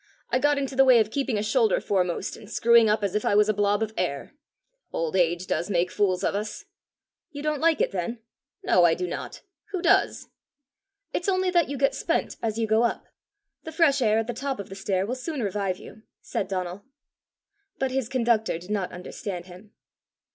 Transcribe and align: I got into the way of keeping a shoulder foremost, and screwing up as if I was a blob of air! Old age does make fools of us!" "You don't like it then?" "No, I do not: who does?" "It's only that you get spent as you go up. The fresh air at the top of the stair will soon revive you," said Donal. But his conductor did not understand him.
I 0.31 0.39
got 0.39 0.57
into 0.57 0.75
the 0.75 0.83
way 0.83 0.97
of 0.99 1.11
keeping 1.11 1.37
a 1.37 1.43
shoulder 1.43 1.79
foremost, 1.79 2.35
and 2.35 2.49
screwing 2.49 2.89
up 2.89 3.03
as 3.03 3.13
if 3.13 3.23
I 3.23 3.35
was 3.35 3.47
a 3.49 3.53
blob 3.53 3.83
of 3.83 3.93
air! 3.95 4.33
Old 4.91 5.15
age 5.15 5.45
does 5.45 5.69
make 5.69 5.91
fools 5.91 6.23
of 6.23 6.33
us!" 6.33 6.65
"You 7.29 7.43
don't 7.43 7.61
like 7.61 7.79
it 7.81 7.91
then?" 7.91 8.17
"No, 8.63 8.83
I 8.83 8.95
do 8.95 9.05
not: 9.05 9.43
who 9.65 9.79
does?" 9.79 10.27
"It's 11.13 11.29
only 11.29 11.51
that 11.51 11.69
you 11.69 11.77
get 11.77 11.93
spent 11.93 12.35
as 12.41 12.57
you 12.57 12.65
go 12.65 12.81
up. 12.81 13.09
The 13.63 13.71
fresh 13.71 14.01
air 14.01 14.17
at 14.17 14.25
the 14.25 14.33
top 14.33 14.59
of 14.59 14.69
the 14.69 14.75
stair 14.75 15.05
will 15.05 15.13
soon 15.13 15.43
revive 15.43 15.77
you," 15.77 16.01
said 16.19 16.47
Donal. 16.47 16.83
But 17.77 17.91
his 17.91 18.09
conductor 18.09 18.57
did 18.57 18.71
not 18.71 18.91
understand 18.91 19.45
him. 19.45 19.71